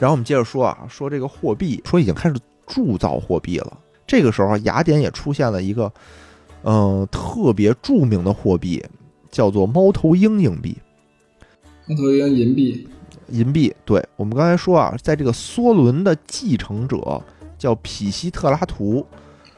[0.00, 2.34] 然后我们接着说啊，说这个货币，说已经开始
[2.66, 3.78] 铸造货币了。
[4.06, 5.92] 这个时候，雅典也出现了一个，
[6.64, 8.82] 嗯，特别著名的货币，
[9.30, 10.76] 叫做猫头鹰硬币。
[11.86, 12.88] 猫头鹰银币，
[13.28, 13.72] 银币。
[13.84, 17.22] 对我们刚才说啊，在这个梭伦的继承者
[17.58, 19.06] 叫匹西特拉图。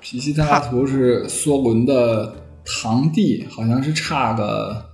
[0.00, 2.34] 匹西特拉图是梭伦的
[2.64, 4.84] 堂弟，好像是差个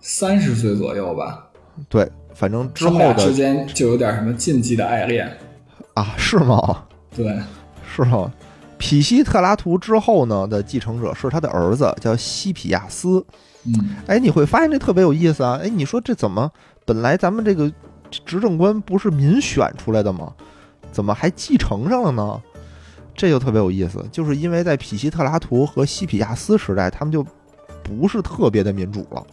[0.00, 1.48] 三十岁左右吧。
[1.88, 5.30] 对，反正之后的之间就有点什么禁忌的爱恋
[5.94, 6.14] 啊？
[6.16, 6.84] 是吗？
[7.14, 7.38] 对，
[7.94, 8.32] 是吗？
[8.78, 13.24] 匹西特拉图之后呢的继承者是他的儿子，叫西皮亚斯。
[13.64, 15.60] 嗯，哎，你会发现这特别有意思啊！
[15.62, 16.50] 哎，你说这怎么
[16.84, 17.70] 本来咱们这个
[18.10, 20.32] 执政官不是民选出来的吗？
[20.90, 22.42] 怎么还继承上了呢？
[23.14, 27.24] 这就特别有意思，就是因为在匹西特拉图和西皮亚斯时代，他们就
[27.84, 29.24] 不是特别的民主了，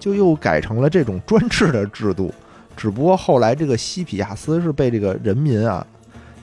[0.00, 2.34] 就又改成了这种专制的制度。
[2.76, 5.86] 只不过后来这个西皮亚斯是被这个人民啊，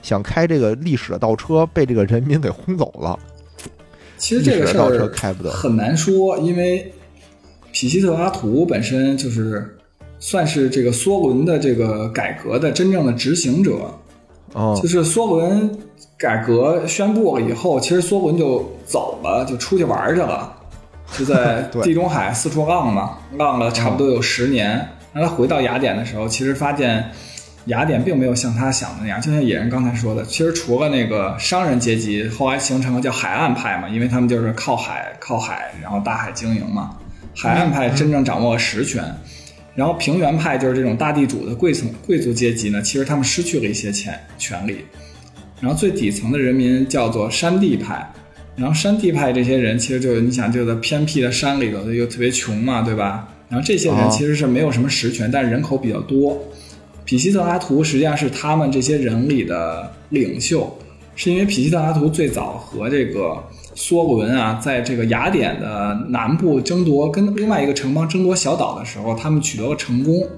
[0.02, 3.18] 想开这个历史的倒车，被这个人民给轰走了。
[4.16, 6.92] 其实这个事儿很难说，因为
[7.72, 9.76] 匹西特拉图本身就是
[10.20, 13.92] 算是这个梭伦的这个改革的真正的执行者，
[14.54, 15.78] 哦，就是梭伦。
[16.16, 20.52] 改革宣布了以后，其实梭伦就走了，就出去玩去了，
[21.16, 24.88] 就在 地中海四处浪嘛，浪了差不多有十年。
[25.14, 27.10] 让他回到雅典的时候，其实发现
[27.64, 29.20] 雅典并没有像他想的那样。
[29.20, 36.96] 就像野人刚才说的，其实除了那个商人阶级，后来形成了叫海岸派嘛，因为他们就是靠海、靠海，然后大海经营嘛。
[37.34, 39.02] 海岸派真正掌握了实权，
[39.74, 44.84] 然后平原派就是这种大地主的贵层贵族阶级呢，其实他们失去了一些权权利。
[45.60, 48.12] 然后最底层的人民叫做山地派，
[48.58, 53.28] 然后山地派这些人其实就你想就在偏僻的山里头，又特别穷嘛，对吧？
[53.48, 56.36] 然后这些人其实是没有什么实权，但是人口比较多。
[57.04, 60.76] 匹西特拉图实际上是他们这些人里的领袖，
[61.14, 63.42] 是因为匹西特拉图最早和这个
[63.74, 70.28] 梭伦啊，在这个雅典的南部争夺跟另外一个城邦争夺小岛的时候，他们取得了成功。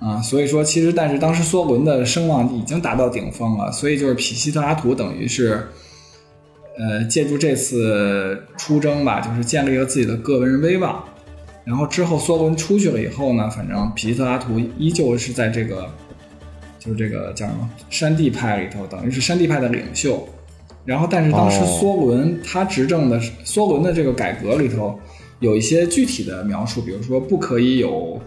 [0.00, 5.68] 啊，所以说其实，但是当时梭伦的声望已经达到顶峰了，所以就是匹西特拉图等于是，
[6.80, 11.04] 呃，借助这次出征吧，就是建立了自己的个人威望。
[11.64, 15.86] 然后之后梭伦出去了以后呢，反正皮西特拉图依旧是在这个，
[16.78, 20.26] 就是这个叫什么山地派里头，等于是山地派的领袖。
[20.86, 24.98] 然后，但是当时梭伦他执政的梭伦的这个改革里头
[25.40, 28.20] 有一些具体的描述，比如说不可以有。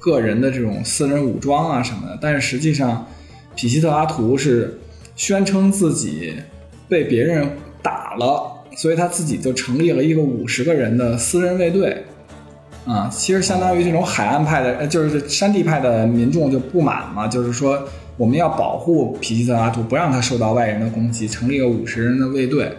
[0.00, 3.06] 个人的这种私人武装啊什么的，但是实际上，
[3.56, 4.78] 皮西特拉图是
[5.16, 6.34] 宣称自己
[6.86, 7.48] 被别人
[8.16, 12.04] 了，所以他自己就成立了一个五十个人的私人卫队，
[12.86, 17.82] 啊，其实相当于这种海岸派的，就是山地派的民众就不满嘛，就是说
[18.16, 22.72] 我们要保护皮西特拉图，不让他受到外人的攻击，成立了五十人的卫队，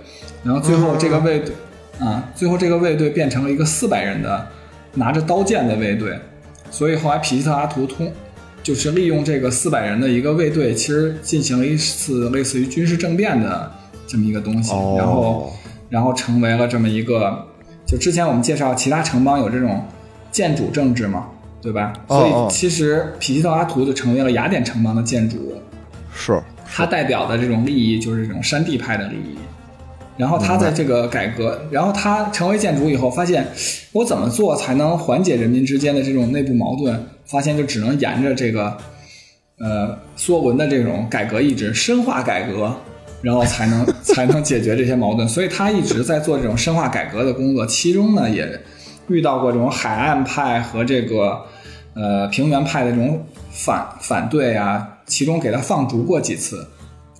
[0.43, 1.53] 然后最后这个卫队，
[1.99, 4.47] 啊，最后这个卫队变成了一个四百人的
[4.93, 6.17] 拿着刀剑的卫队。
[6.71, 8.11] 所以后来皮西特拉图通，
[8.61, 13.71] 就是利用这个四百人的一个卫队，其实进行了一次类似于军事政变的
[14.07, 15.51] 这么一个东西，然后
[15.89, 17.45] 然后成为了这么一个，
[17.85, 19.83] 就之前我们介绍其他城邦有这种
[20.31, 21.27] 建主政治嘛，
[21.61, 21.93] 对吧？
[22.07, 25.53] 所以其实皮西特拉图就成为了雅典城邦的建主，
[26.13, 29.35] 是他代表的这种利益就是这种山地派的利益。
[30.17, 33.45] 然后他在这个改革，然后他成为建筑以后，发现
[33.91, 36.97] 我怎么做才能缓解人民之间的这种内部矛盾？
[37.25, 38.77] 发现就只能沿着这个，
[39.59, 42.73] 呃，梭文的这种改革意志深化改革，
[43.25, 45.27] 然后才能 才能解决这些矛盾。
[45.27, 48.61] 所以他一直在做这种深化改革的工作，其中呢也
[49.07, 51.41] 遇到过这种海岸派和这个
[51.93, 56.67] 呃平原派的这种反反对啊，其中给他放逐过几次。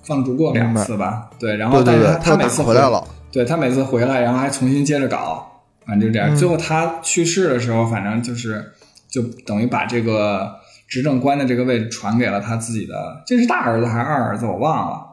[0.08, 6.36] 放逐过两次吧，对，然后但是他他每次回来了，对他每次回来，然后还重新接着搞，反正就这样。
[6.36, 8.64] 最后他去世的时候，反正就是
[9.08, 10.48] 就等于把这个
[10.86, 15.05] 执政官的这个位置传给了他自己的，这是大儿子还是二儿子，我忘了。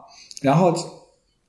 [0.44, 0.72] 然后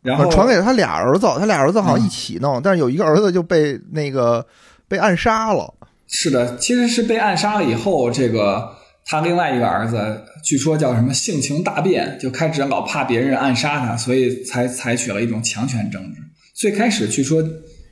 [0.01, 4.45] 然后传给了他俩儿子，他俩儿子好像一起弄，但是有一个儿子就被那个
[4.87, 5.73] 被暗杀了。
[6.07, 8.73] 是的，其实是被暗杀了以后，这个。
[9.07, 16.19] 他另外一个儿子，据说叫什么性情大变，就开始老怕别人暗杀他，所以才采取了一种强权政治。
[16.55, 17.39] 最开始据说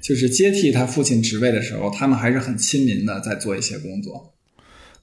[0.02, 4.34] 就是接替他父亲职位的时候，他们还是很亲民的，在做一些工作，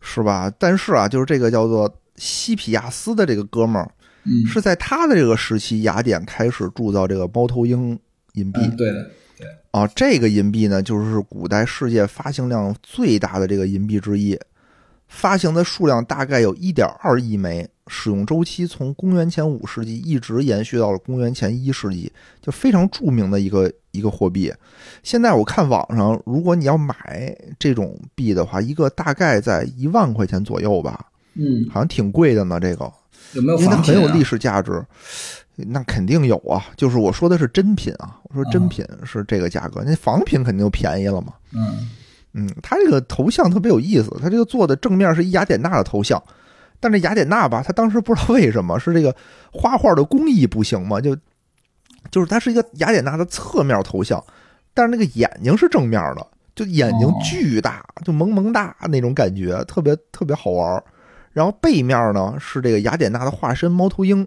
[0.00, 0.52] 是吧？
[0.58, 3.88] 但是啊，就是这个叫做西皮亚斯的这个哥们儿，
[4.24, 7.98] 嗯，是在他的这个时期，雅典开始铸造这个猫头鹰
[8.34, 8.60] 银币。
[8.76, 9.46] 对的，对。
[9.70, 14.38] 啊，这个银币呢，就是古代世界发行量最大的这个银币之一。
[15.08, 24.52] 发行的数量大概有一点二亿枚，使用周期从公元前五世纪一直延续到了公元前一世纪，就非常著名的一个一个货币。
[25.02, 31.06] 现在我看网上，如果你要买这种币的话，一个大概在一万块钱左右吧。
[31.34, 32.92] 嗯，好像挺贵的呢，这个
[33.32, 33.82] 有没有因为它？
[33.82, 34.84] 很有历史价值。
[35.68, 41.34] 那肯定有啊，就是我说的是真品啊，我说真品是这个价格，那仿品肯定就便宜了嘛。
[41.52, 41.90] 嗯
[42.32, 46.22] 嗯，它这个头像特别有意思，它这个做的正面是一雅典娜的头像，
[46.78, 49.14] 但这雅典娜吧，它当时不知道为什么是这个
[49.52, 51.14] 画画的工艺不行嘛，就
[52.10, 54.24] 就是它是一个雅典娜的侧面头像，
[54.72, 60.82] 但是那个眼睛是正面的，就眼睛哦巨大，就萌萌哒那种感觉，特别特别好玩儿。
[61.32, 64.26] 然后背面呢是这个雅典娜的化身猫头鹰，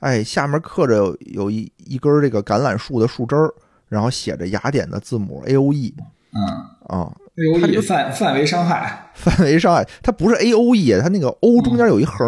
[0.00, 3.52] 哎，下面刻着有有一一根这个橄榄树的树枝儿，
[3.88, 5.94] 然后写着雅典的字母 A O E
[6.32, 6.42] 嗯。
[6.88, 9.10] 啊，，A O E 个范范围伤害。
[9.14, 12.26] 范围伤害，它不是 A O E，它那个 O 中间有一横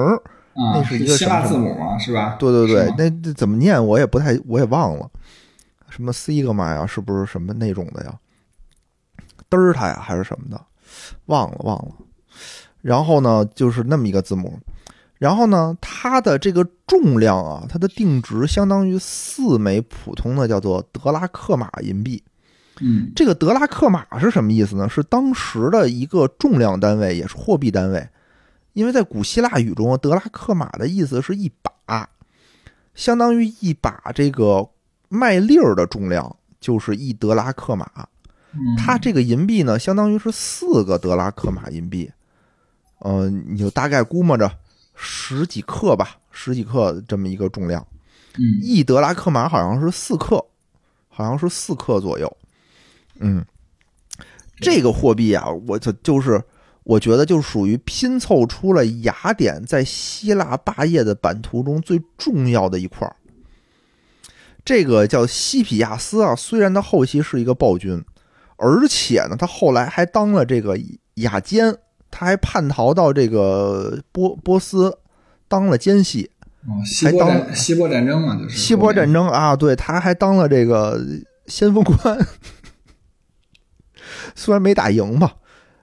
[0.54, 2.36] 那是一个希腊字母嘛，是吧？
[2.38, 5.10] 对对对那这怎么念我也不太，我也忘了，
[5.88, 8.14] 什么 sigma 呀，是不是什么那种的呀？
[9.48, 10.60] 德尔塔呀，还是什么的，
[11.26, 11.94] 忘了忘了。
[12.84, 14.58] 然后呢，就是那么一个字母，
[15.16, 22.22] 然后呢，它的这个重量啊，它的定值相当于四枚普通的叫做德拉克马银币。
[22.80, 24.86] 嗯这个德拉克马是什么意思呢？
[24.86, 28.06] 是当时的一个重量单位，也是货币单位。
[28.74, 31.50] 因为在古希腊语中，德拉克马的意思是一
[31.86, 32.06] 把，
[32.94, 34.68] 相当于一把这个
[35.08, 37.88] 麦粒儿的重量，就是一德拉克马。
[38.52, 42.10] 嗯，它这个银币呢，相当于是四个德拉克马银币。
[43.04, 44.50] 嗯、你就大概估摸着
[44.94, 47.86] 十几克吧，十几克这么一个重量。
[48.36, 50.44] 嗯一德拉克马好像是四克，
[51.08, 52.36] 好像是四克左右。
[53.20, 53.44] 嗯，
[54.56, 56.42] 这个货币啊，我就就是
[56.82, 63.14] 我觉得就属于拼凑出了雅典在希腊霸业的版图中最重要的一块儿。
[64.64, 68.02] 这个叫西皮亚斯啊，虽然他后期是一个暴君，
[68.56, 70.76] 而且呢，他后来还当了这个
[71.14, 71.76] 雅监，
[72.16, 74.96] 他还叛逃到这个波波斯
[75.48, 76.30] 当了奸细。
[76.62, 81.04] 哦，西波还战希波战争嘛，就是西波战争啊，对，他还当了这个
[81.46, 82.16] 先锋官，
[84.36, 85.34] 虽然没打赢吧，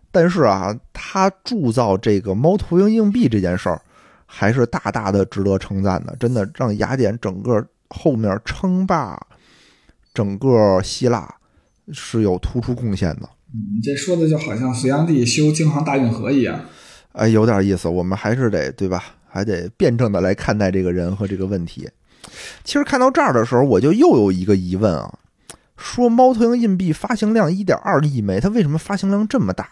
[0.09, 3.81] 但是啊，他铸造这个猫头鹰硬币这件事儿，
[4.25, 9.19] 还是大大的值得称赞的，真的让雅典整个后面称霸
[10.13, 11.35] 整个希腊
[11.91, 13.29] 是有突出贡献的。
[13.53, 16.61] 嗯你这说的就好像隋炀帝修京杭大运河一样。
[17.11, 19.03] 哎，有点意思，我们还是得对吧？
[19.27, 21.89] 还得辩证的来看待这个人和这个问题。
[22.63, 25.13] 其实看到这儿的时候，我就又有一个疑问啊，
[25.75, 29.69] 说猫头鹰硬币发行量一点二亿枚，它为什么发行量这么大？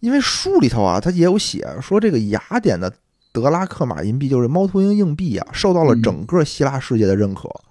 [0.00, 2.92] 因为书里头啊，它也有写说，这个雅典的
[3.32, 7.48] 德拉克马银币就是猫头鹰硬币啊，受到了整个希腊世界的认可。
[7.48, 7.69] 嗯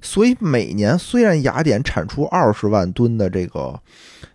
[0.00, 3.78] 所以每年虽然雅典产出二十万吨的这个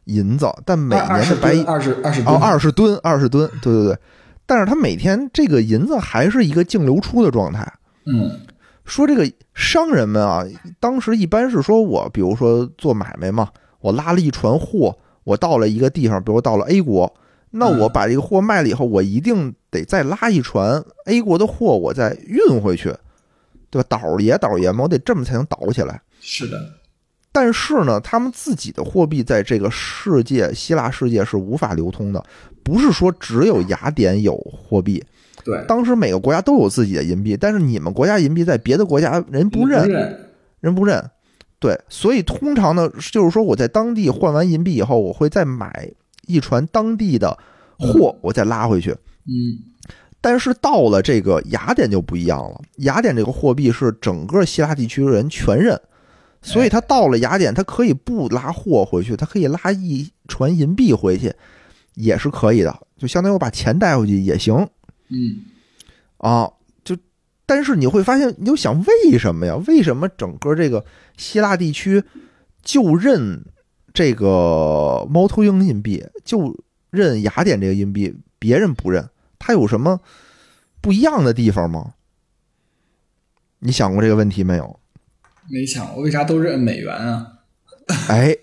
[0.05, 3.97] 银子，但每年的白银，二十二十哦，吨，二十吨，二十吨，对对对。
[4.45, 7.73] 但是它每天这个银子还是一个净流出的状态。
[8.05, 8.39] 嗯。
[8.85, 10.45] 说这个商人们啊，
[10.79, 13.49] 当时一般是说我，比如说做买卖嘛，
[13.81, 17.11] 我拉了一船货，我到了一个地方，比如到了 A 国，
[17.49, 17.79] 那嗯。
[17.79, 22.93] 我把这个货卖了以后，我一定得再拉一船 A 国的货，我再运回去，
[23.75, 23.87] 对吧？
[23.89, 26.01] 倒爷倒爷嘛，我得这么才能倒起来。
[26.21, 26.57] 是的，
[27.33, 32.23] 但是呢，他们自己的货币在这个世界希腊世界是无法流通的，
[32.63, 35.03] 不是说只有雅典有货币，
[35.43, 40.29] 对，当时每个国家都有自己的银币，但是你们国家银币在别的国家人不认，认，
[40.61, 41.03] 人不认。
[41.59, 45.91] 对，所以通常呢，就是说我在当地换完银币以后，我会再买
[46.27, 47.37] 一船当地的
[47.77, 48.91] 货，我再拉回去。
[49.27, 49.74] 嗯
[50.25, 55.79] 但是到了这个雅典就不一样了，雅典这个货币是整个希腊地区的人全认，
[56.41, 61.31] 所以他到了雅典，他可以不拉货回去，他可以拉一船银币回去，
[61.93, 64.67] 也是可以的，就相当于我把钱带回去也行
[65.09, 65.45] 嗯
[66.17, 66.49] 啊。
[66.83, 66.97] 就
[67.45, 69.55] 但是你会发现，你就想为什么呀？
[69.67, 70.83] 为什么整个这个
[71.17, 72.03] 希腊地区
[72.63, 73.45] 就认
[73.93, 76.57] 这个猫头鹰硬币，就
[76.89, 79.07] 认雅典这个硬币，别人不认？
[79.45, 80.01] 它有什么
[80.81, 81.93] 不一样的地方吗？
[83.59, 84.79] 你想过这个问题没有？
[85.51, 87.33] 没想过为啥都认美元啊？
[88.09, 88.35] 哎，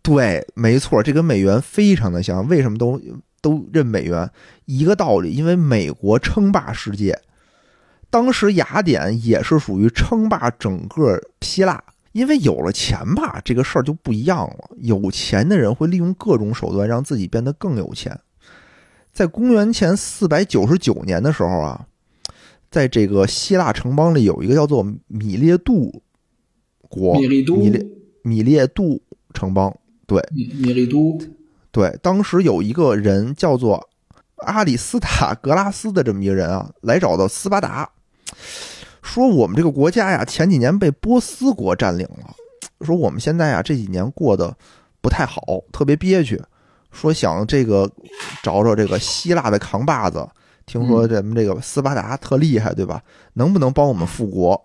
[0.00, 2.48] 对，没错，这跟美元非常的像。
[2.48, 2.98] 为什么都
[3.42, 4.30] 都认美元？
[4.64, 7.20] 一个道理，因为美国称霸世界，
[8.08, 11.84] 当时雅典也是属于称霸整个希腊。
[12.12, 14.70] 因为有了钱吧，这个事儿就不一样了。
[14.78, 18.18] 有钱的人会利用各种手段让自己变得更有钱。
[19.18, 21.84] 在公元前四百九十九年的时候啊，
[22.70, 26.00] 在这个希腊城邦里有一个叫做米列杜
[26.88, 27.84] 国，米列
[28.22, 29.02] 米列杜
[29.34, 31.18] 城邦，对，米米利都，
[31.72, 33.88] 对，当时有一个人叫做
[34.36, 37.90] 阿里斯塔格拉斯的这么一个人啊，来找到斯巴达，
[39.02, 42.36] 说我们这个国家呀，前几年被波斯国占领了，
[42.82, 44.56] 说我们现在啊这几年过得
[45.00, 46.40] 不太好，特别憋屈。
[46.90, 47.90] 说想这个
[48.42, 50.26] 找找这个希腊的扛把子，
[50.66, 53.02] 听说咱们这个斯巴达特厉害，对吧？
[53.34, 54.60] 能不能帮我们复国？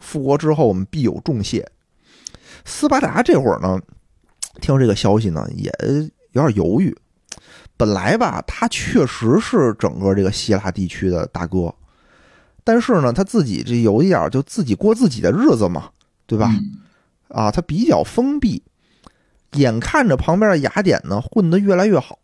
[0.00, 1.66] 复国之后我们必有重谢。
[2.64, 3.80] 斯巴达这会儿呢，
[4.60, 5.72] 听说这个消息呢，也
[6.32, 6.96] 有点犹豫。
[7.76, 11.74] 本来吧，他确实是整个这个希腊地区的大哥，
[12.62, 15.90] 但是呢，他自己这有一点就自己过自己的日子嘛，
[16.26, 16.54] 对吧？
[17.28, 18.62] 啊，他比较封闭。
[19.52, 22.16] 眼看着旁边的雅典呢混得越来越好，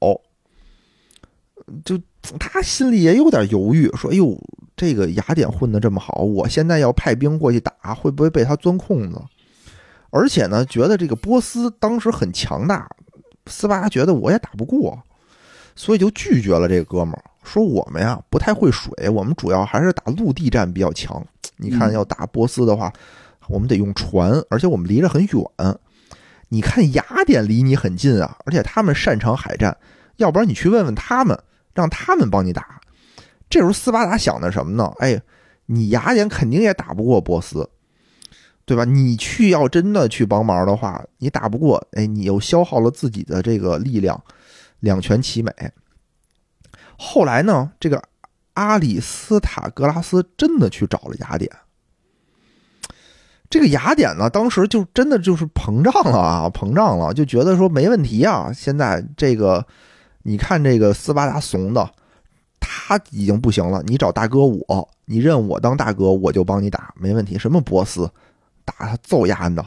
[1.84, 2.00] 就
[2.38, 4.38] 他心里也有点犹豫，说：“哎呦，
[4.76, 9.20] 这个雅典混得这么好，我现在要派兵过去打，会不会被他钻空子？
[10.10, 12.88] 而且呢，觉得这个波斯当时很强大，
[13.46, 14.98] 斯巴达觉得我也打不过，
[15.76, 21.22] 所以就拒绝了这个哥们儿，说我们呀不太会水，我们主要还是打陆地战比较强。
[21.56, 22.92] 你看，要打波斯的话，
[23.48, 25.78] 我们得用船，而且我们离着很远。”
[26.48, 29.76] 你看雅典离你很近啊，而且他们擅长海战，
[30.16, 31.38] 要不然你去问问他们，
[31.74, 32.80] 让他们帮你打。
[33.50, 34.92] 这时候斯巴达想的什么呢？
[34.98, 35.20] 哎，
[35.66, 37.68] 你雅典肯定也打不过波斯，
[38.64, 38.84] 对吧？
[38.84, 44.22] 你去要真的去帮忙的话，你打不过，哎，你又消耗了自己的这个力量，
[44.80, 45.52] 两全其美。
[46.98, 48.02] 后来呢，这个
[48.54, 51.50] 阿里斯塔格拉斯真的去找了雅典。
[53.50, 58.52] 这个雅典呢，当时就真的就是膨胀了啊，膨胀了，就觉得说没问题啊。
[58.52, 59.66] 现在这个，
[60.24, 61.90] 你看这个斯巴达怂的，
[62.60, 63.82] 他已经不行了。
[63.86, 67.38] 你找大哥我，你认我当大哥，我就帮你打，没问题。
[67.38, 68.10] 什么波斯，
[68.66, 69.64] 打他揍丫的。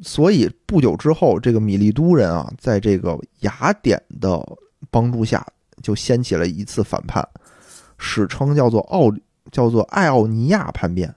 [0.00, 4.40] 所以不久之后，这个米利都人啊，在这个雅典的
[4.88, 5.44] 帮助下，
[5.82, 7.28] 就掀起了一次反叛，
[7.98, 9.12] 史称叫做奥，
[9.50, 11.12] 叫做艾奥尼亚叛变。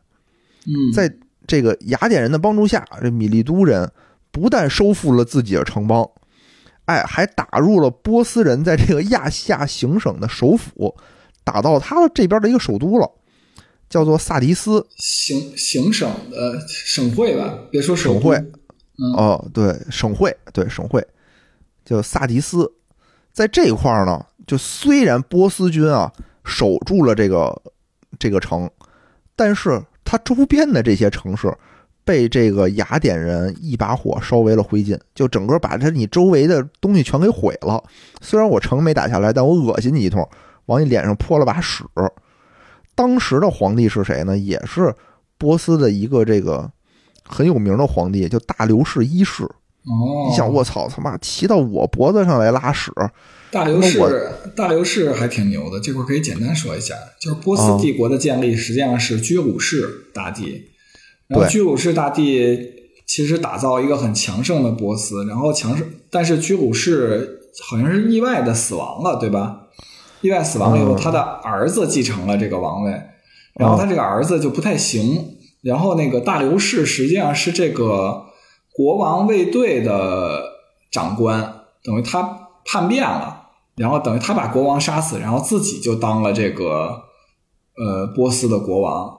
[0.66, 1.14] 嗯，在。
[1.52, 3.92] 这个雅典人的帮助下，这米利都人
[4.32, 6.10] 不但收复了自己的城邦，
[6.86, 10.96] 哎，还打入了波斯人在这个亚细亚行省的首府，
[11.44, 13.12] 打到他这边的一个首都了，
[13.90, 17.60] 叫做萨迪斯行行省的省会吧？
[17.70, 18.38] 别说省会，
[19.18, 21.06] 哦，对，省会，对，省会，
[21.84, 22.72] 叫萨迪斯。
[23.34, 26.10] 在这一块呢，就虽然波斯军啊
[26.46, 27.62] 守住了这个
[28.18, 28.72] 这个城，
[29.36, 29.84] 但是。
[30.12, 31.50] 他周边的这些城市
[32.04, 37.82] 被这个雅典人一把火烧为了灰烬，就整个把它你周围的东西全给毁了。
[38.20, 40.28] 虽然我城没打下来，但我恶心你一通，
[40.66, 41.86] 往你脸上泼了把屎。
[42.94, 44.38] 当时的皇帝是谁呢？
[44.38, 44.94] 也是
[45.38, 46.70] 波斯的一个这个
[47.24, 49.48] 很有名的皇帝，就大流士一世。
[49.84, 52.92] 哦，你想，我操他妈骑到我脖子上来拉屎。
[53.52, 55.80] 大流士，大流士还挺牛的。
[55.80, 60.70] 这块可以简单说一下，就是波斯帝国的建立实际上是居鲁士大帝，
[61.28, 62.58] 然后居鲁士大帝
[63.06, 69.68] 其实打造一个很强盛的波斯，然后强盛，但是居鲁士好像是意外的死亡了，对吧？
[70.22, 72.92] 意外死亡了以后，他的儿子继承了这个王位，
[73.56, 78.28] 然后他这个儿子就不太行，然后那个大流士实际上是这个
[78.74, 80.44] 国王卫队的
[80.92, 83.40] 长官，等于他叛变了。
[83.76, 87.04] 然后等于他把国王杀死，然后自己就当了这个
[87.78, 89.18] 呃波斯的国王。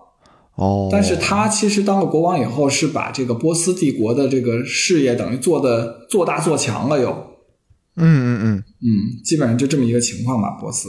[0.55, 7.11] 哦，但是他其实当了国王以后，是把这个波斯帝国的这个事业等于做的做大做强了又。
[7.97, 10.51] 嗯嗯嗯嗯，基本上就这么一个情况吧。
[10.61, 10.89] 波斯，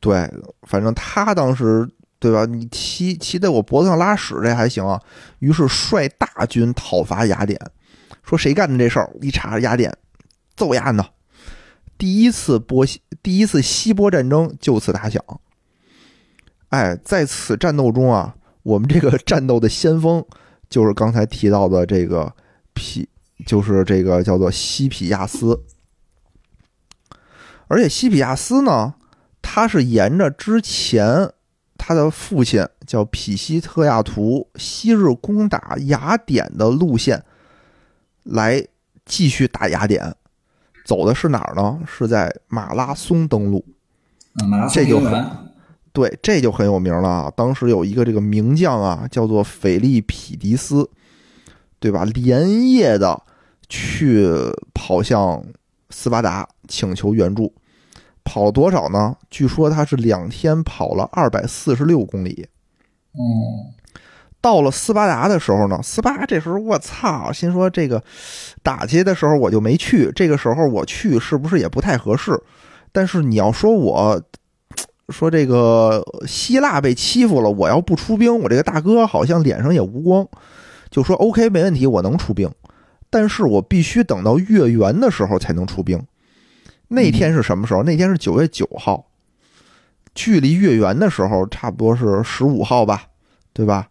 [0.00, 0.28] 对，
[0.62, 1.88] 反正他当时
[2.18, 2.46] 对吧？
[2.46, 5.00] 你骑骑在我脖子上拉屎这还行啊。
[5.38, 7.60] 于是率大军讨伐雅典，
[8.26, 9.08] 说谁干的这事儿？
[9.22, 9.96] 一查雅典，
[10.56, 11.06] 揍丫呢。
[11.96, 15.22] 第一次波西第一次希波战争就此打响。
[16.70, 20.24] 哎，在此战斗中啊，我们这个 战斗的先锋
[20.68, 22.34] 就是刚才提到的这个
[22.74, 23.08] 皮，
[23.46, 25.62] 就是这个叫做西皮亚斯。
[27.68, 28.94] 而且西皮亚斯呢，
[29.40, 31.32] 他是沿着之前
[31.78, 37.24] 他的父亲叫匹西特亚图昔日攻打雅典的路线
[38.26, 38.62] 来
[39.04, 40.14] 继续打雅典。
[40.84, 41.80] 走的是哪儿呢？
[41.84, 43.64] 是在马拉松登陆，
[44.72, 45.26] 这就很
[45.92, 47.28] 对，这就很有名了。
[47.36, 50.88] 当时有一个这个名将啊，叫做腓力匹迪斯，
[51.80, 52.04] 对吧？
[52.04, 53.20] 连夜的
[53.68, 54.28] 去
[54.72, 55.44] 跑向
[55.90, 57.52] 斯巴达请求援助，
[58.22, 59.16] 跑了多少呢？
[59.28, 62.46] 据说他是两天跑了二百四十六公里。
[63.10, 63.74] 哦，
[64.46, 68.00] 到了斯巴达的时候呢，斯巴达这时候我操，心说这个
[68.62, 72.40] 打劫的时候我就没去，这个时候我去是不是也不太合适？
[72.92, 74.22] 但是你要说我
[75.08, 80.24] 说这个希腊被欺负了，我要不出兵，我这个大哥好像脸上也无光。
[80.90, 82.48] 就说 OK 没问题，我能出兵，
[83.10, 86.00] 但是我必须等到月圆的时候才能出兵。
[86.86, 87.82] 那天是什么时候？
[87.82, 89.06] 那天是九月九号，
[90.14, 93.02] 距离月圆的时候差不多是十五号吧，
[93.52, 93.88] 对吧？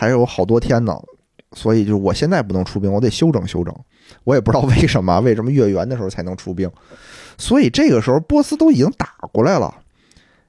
[0.00, 0.96] 还有好多天呢，
[1.54, 3.74] 所以就是我现在不能出兵，我得休整休整。
[4.22, 6.70] 我也不知道 为什么，为什么月圆的时候才能出兵？
[7.36, 9.74] 所以这个时候波斯都已经打过来了，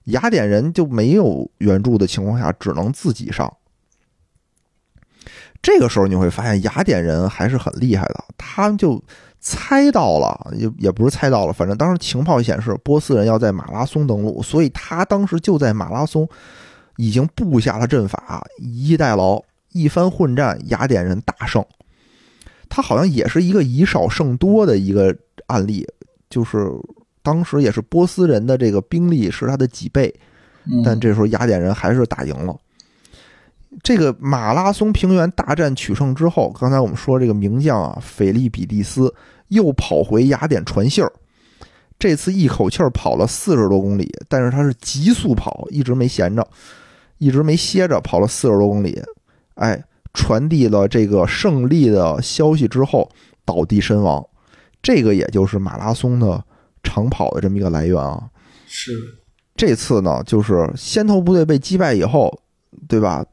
[0.03, 3.51] 雅典人就没有援助的情况下，只能自己上。
[5.63, 9.03] 这个时候你会发现雅典人还是很厉害的，他们就
[9.39, 16.29] 猜到了，也也不是猜到了，反正当时情报显示波斯人要在马拉松登陆，所以他当时就在马拉松
[17.00, 19.41] 已经布下了阵法，以逸待劳，
[19.72, 21.65] 一番混战，雅典人大胜。
[22.68, 25.15] 他好像也是一个以少胜多的一个
[25.48, 25.88] 案例，
[26.29, 26.70] 就是
[27.24, 30.13] 当时也是波斯人的这个兵力是他的几倍，
[30.84, 32.53] 但这时候雅典人还是打赢了。
[33.82, 39.13] 这个马拉松平原大战取胜之后，刚才我们说这个名将啊，腓力比蒂斯
[39.48, 41.10] 又跑回雅典传信儿。
[41.98, 46.46] 这次一口气儿跑了四十多公里，但是他是急速跑，一直没闲着，
[47.20, 49.00] 一直没歇着，跑了四十多公里。
[49.54, 49.84] 哎，
[50.14, 53.12] 传递了这个胜利的消息之后，
[53.46, 54.26] 倒地身亡。
[54.82, 56.44] 这个也就是马拉松的
[56.82, 58.30] 长跑的这么一个来源啊。
[58.66, 58.92] 是，
[59.56, 62.42] 这次呢，就是先头部队被击败以后，
[62.88, 63.24] 对吧？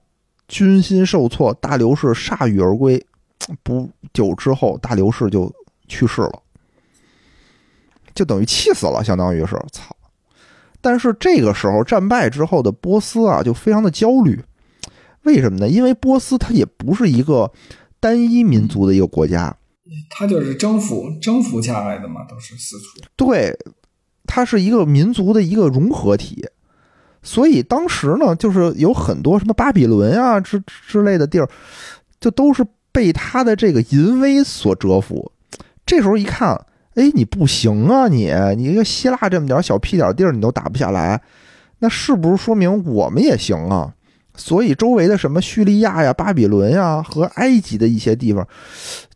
[0.49, 3.05] 军心受挫，大刘氏铩羽而归。
[3.63, 5.53] 不久之后，大刘氏就
[5.89, 6.43] 去世了，
[8.15, 9.96] 就等于气死了，相当于是操。
[10.87, 14.41] 但是这个时候战败之后的波斯啊，就非常的焦虑。
[15.25, 15.69] 为什么呢？
[15.69, 17.51] 因为波斯它也不是一个
[17.99, 19.57] 单一民族的一个国家，
[20.09, 23.01] 它就是征服征服下来的嘛，都是四处。
[23.17, 23.53] 对，
[24.29, 26.47] 它是一个民族的一个融合体。
[27.21, 31.51] 所以当时呢，就是有很多什么巴比伦啊之之类的地儿，
[32.21, 35.33] 就都是被他的这个淫威所折服。
[35.85, 36.65] 这时候一看，
[36.97, 41.21] 哎，你不行啊，你你一个希腊这么点小屁点地儿你都打不下来，
[41.79, 43.93] 那是不是说明我们也行啊？
[44.35, 48.47] 所以周围的什么叙利亚呀、巴比伦呀和埃及的一些地方，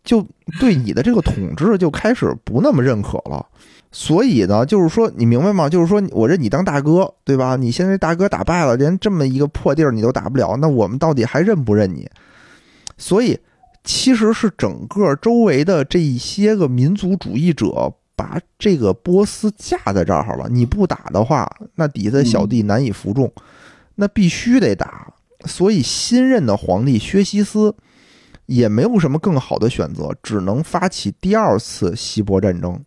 [0.02, 0.26] 就
[0.58, 3.44] 对你的这个统治就开始不那么认可了。
[3.92, 5.68] 所以呢，就是说，你明白吗？
[5.68, 7.56] 就是说我认你当大哥，对吧？
[7.56, 12.08] 你现在大哥打败了，连这么一个破地儿你都打不了，那我们到底还认不认你？
[12.96, 13.38] 所以，
[13.82, 20.48] 其实是整个周围的这一些个民族主义者把这个波斯架在这儿了。
[20.50, 23.32] 你不打的话，那底下的小弟难以服众，
[23.94, 25.14] 那必须得打。
[25.46, 27.74] 所以，新任的皇帝薛西斯
[28.44, 32.84] 也没有什么更好的选择，只能发起第二次希波战争。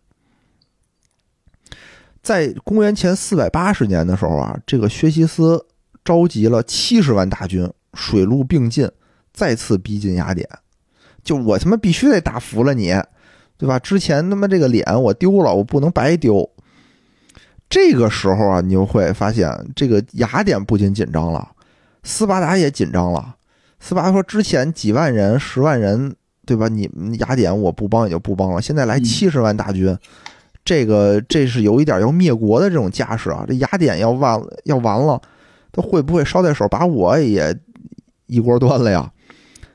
[2.22, 5.66] 在公元前四百八十年的时候啊，这个薛西斯
[6.04, 8.88] 召集了七十万大军，水陆并进，
[9.32, 10.48] 再次逼近雅典。
[11.24, 12.94] 就我他妈必须得打服了你，
[13.56, 13.78] 对吧？
[13.78, 16.48] 之前他妈这个脸我丢了，我不能白丢。
[17.68, 21.48] 这个时候啊，你就会发现，这个雅典不仅紧张了，
[22.02, 23.34] 斯巴达也紧张了。
[23.80, 26.14] 斯巴达说：“之前几万人、十万人，
[26.46, 26.68] 对吧？
[26.68, 29.96] 你们雅典我不帮也就不帮了，现在来七十万大军。”
[30.64, 33.44] 这个这是有一点要灭国的这种架势啊！
[33.46, 35.20] 这雅典要完要完了，
[35.70, 37.54] 他会不会捎带手把我也
[38.26, 39.12] 一锅端了呀？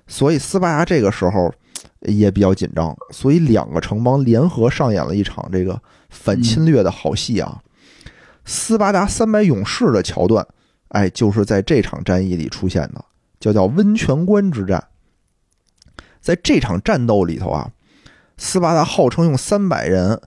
[0.10, 1.54] 所以斯巴达这个时候
[2.02, 7.62] 也比较紧张，所以两个城邦联合上演了一场这个反侵略的好戏啊！
[8.44, 10.46] 斯巴达三百勇士的桥段，
[10.90, 13.06] 哎，就是在这场战役里出现的，
[13.40, 14.84] 叫叫温泉关之战。
[16.20, 17.72] 在这场战斗里头啊，
[18.36, 20.20] 斯巴达号称用三百人。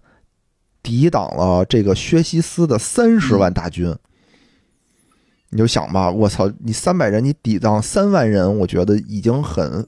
[0.84, 3.94] 抵挡了这个薛西斯的三十万大军，
[5.52, 9.86] 你就想吧，我操，你三百人，你抵挡三万人，我觉得已经很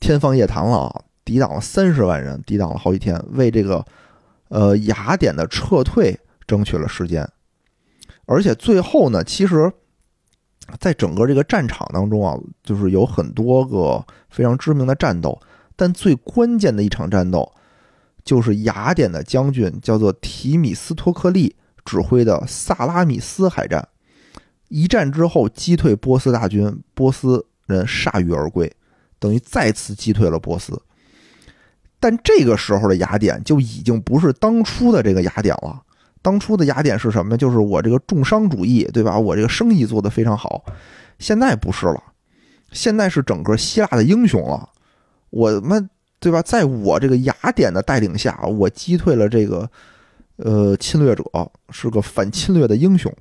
[0.00, 1.02] 天方夜谭了啊！
[1.22, 3.84] 抵挡了三十万人，抵挡了好几天，为这个
[4.48, 7.28] 呃雅典的撤退争取了时间。
[8.24, 9.70] 而且最后呢，其实，
[10.80, 15.38] 在整个这个战场当中啊，就是有很多个非常知名的战斗，
[15.76, 17.52] 但最关键的一场战斗。
[18.24, 21.54] 就是雅典的将军叫做提米斯托克利
[21.84, 23.88] 指挥的萨拉米斯海战，
[24.68, 28.70] 一战之后击退波斯大军，波斯人铩羽而归，
[29.18, 30.80] 等于再次击退了波斯。
[31.98, 35.82] 但这个时候的雅典就已经不是当初的这个雅典了，
[36.20, 37.36] 当初的雅典是什么？
[37.36, 39.18] 就是我这个重商主义，对吧？
[39.18, 40.64] 我这个生意做得非常好。
[41.18, 42.02] 现在不是了，
[42.70, 44.68] 现在是整个希腊的英雄了。
[45.30, 45.88] 我们
[46.20, 46.42] 对吧？
[46.42, 49.68] 在我这个雅典的带领下，我击退了这个
[50.36, 51.24] 呃侵略者，
[51.70, 53.12] 是个反侵略的英雄。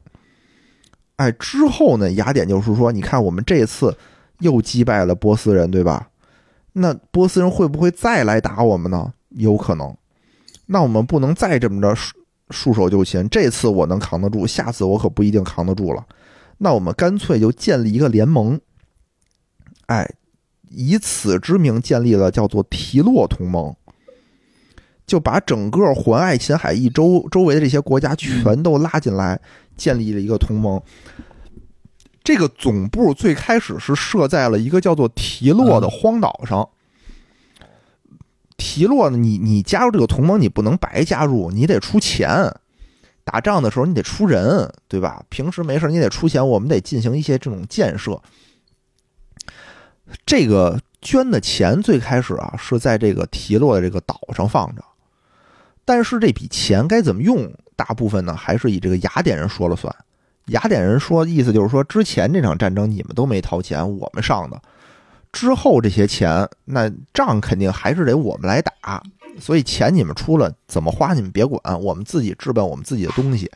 [1.18, 2.12] 哎，之后呢？
[2.14, 3.98] 雅典就是说，你看我们这次
[4.40, 6.10] 又击败了波斯人，对吧？
[6.74, 9.14] 那波斯人会不会再来打我们呢？
[9.30, 9.96] 有可能。
[10.66, 12.18] 那我们不能再这么着束
[12.50, 13.28] 束手就擒。
[13.30, 16.06] 这次我能扛得住，下次我可不一定扛得住了。
[16.58, 18.60] 那我们干脆就建立一个联盟，
[19.86, 20.10] 哎，
[20.70, 23.74] 以此之名建立了叫做提洛同盟，
[25.06, 29.40] 就把整个环爱琴海一周周围的这些国家全都拉进来，
[29.76, 30.82] 建立了一个同盟。
[32.24, 36.68] 这个总部最开始是设在了一个叫做提洛的荒岛上。
[38.58, 42.52] 提洛呢，你你加入这个同盟，你不能白加入，你得出钱。
[43.24, 45.24] 打仗的时候你得出人，对吧？
[45.30, 48.22] 平时没事你得出钱，我们得进行一些这种建设。
[50.26, 54.84] 这个捐的钱最开始啊是在这个提洛的这个岛上放着，
[55.84, 59.94] 但是这笔钱该怎么用，大部分呢还是以这个雅典人说了算。
[60.48, 64.62] 雅典人说，意思就是说，之前这场战争你们都没掏钱，我们上的。
[65.32, 69.02] 之后这些钱，那仗肯定还是得我们来打。
[69.40, 73.52] 所以钱你们出了，怎么花你们别管，我们自己置办我们自己的东西，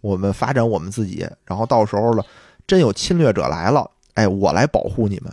[0.00, 1.28] 我们发展我们自己。
[1.44, 2.24] 然后到时候了，
[2.66, 5.32] 真有侵略者来了，哎，我来保护你们。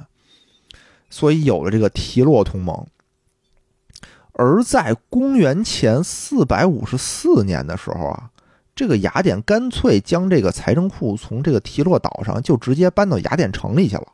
[1.10, 2.86] 所以有了这个提洛同盟。
[4.38, 8.30] 而在公元前四百五十四年的时候啊。
[8.78, 14.06] 这个雅典干脆将这个财政库从这个提洛岛上就直接搬到雅典城里去了，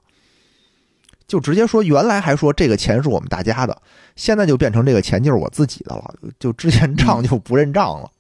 [1.26, 3.82] 就直接说原来还说这个钱是我们大家的，
[4.16, 8.12] 现在就变成这个钱就是我自己的了，就之前账就不认账了。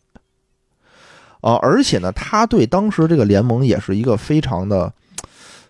[1.42, 4.92] 啊，而且呢，他对当时这个联盟也是一个非常的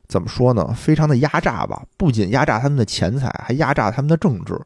[0.08, 0.74] 怎么说呢？
[0.74, 4.58] 非常的压榨吧，不仅压榨他们的钱财，还压榨他们的政治，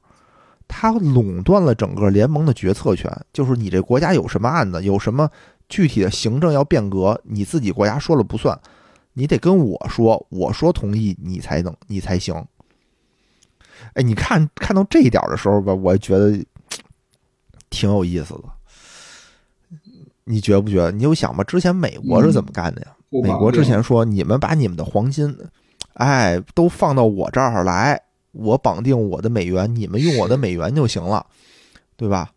[0.67, 5.30] 他垄断了整个联盟的决策权，就是你这国家有什么案子，有什么。
[5.67, 8.56] 具体的行政要变革，你自己国家说了不算，
[9.13, 12.36] 你得跟我说，我说同意你才能，你才行。
[13.93, 16.38] 哎，你看看到这一点的时候吧，我觉得
[17.71, 18.43] 挺有意思的。
[20.25, 20.91] 你觉不觉得？
[20.91, 21.43] 你就想吧？
[21.43, 22.95] 之前美国是怎么干的呀？
[23.23, 25.36] 美国之前说，你们把你们的黄金，
[25.95, 27.99] 哎，都放到我这儿来，
[28.35, 31.25] 我绑定我的美元，你们用我的美元就行了，
[31.95, 32.29] 对吧？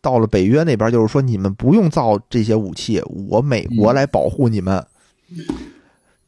[0.00, 4.86] 到了北约那边，就是说你们不用造这些武器，我美国来保护你们。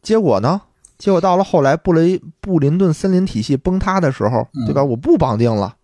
[0.02, 0.60] 结果呢？
[0.98, 4.84] 结果到了后来，布雷布林顿森林体系崩塌的时候，对吧？
[4.84, 5.76] 我不绑定了，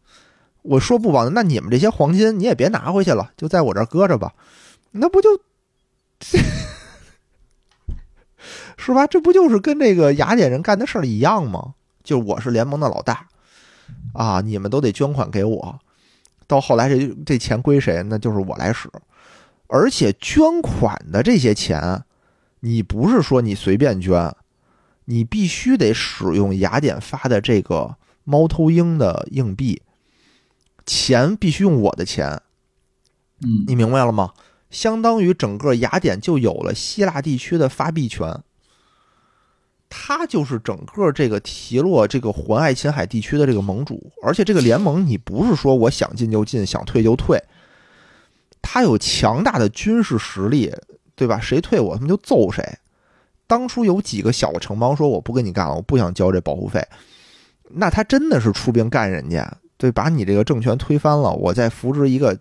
[0.62, 4.34] 我说不绑定，那你们这些黄金你也别拿回去了，就在我这儿搁着吧。
[4.90, 5.40] 那不就，
[8.76, 9.06] 是吧？
[9.06, 11.74] 这不就是跟这个雅典人干的事儿一样吗？
[12.08, 13.28] 就我是联盟的老大
[14.14, 15.78] 啊，你们都得捐款给我。
[16.46, 18.02] 到后来，这这钱归谁？
[18.04, 18.90] 那就是我来使。
[19.66, 22.02] 而且捐款的这些钱，
[22.60, 24.34] 你不是说你随便捐，
[25.04, 29.82] 你必须得使用雅典发的这个猫头鹰的硬币，
[30.86, 32.40] 钱必须用我的钱。
[33.42, 34.32] 嗯，你明白了吗？
[34.70, 38.42] 相当于整个雅典就有了希腊地区的发币权。
[39.90, 47.42] 他就是整个这个提洛这个环爱琴海地区的这个盟主，而且这个联盟你不是说我想进就进，想退就退，
[48.60, 50.70] 他有强大的军事实力，
[51.16, 51.40] 对吧？
[51.40, 52.62] 谁退我他妈就揍谁。
[53.46, 56.86] 当初有几个小城邦说我不跟你干了，我不想交这保护费，
[57.70, 62.38] 那他真的是出兵干人家，对，把你这个政权推翻了，我再扶植一个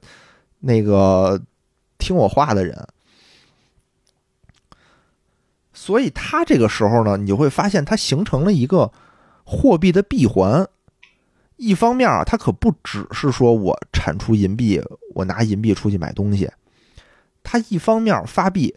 [0.59, 1.41] 那个
[1.97, 2.85] 听我话的人。
[5.87, 8.91] 所以，它这个时候呢，你就会发现它形成了一个
[9.45, 10.67] 货币的闭环。
[11.55, 14.81] 一方面啊，它可不只是说我产出银币，
[15.15, 16.51] 我拿银币出去买东西。
[17.41, 18.75] 它一方面发币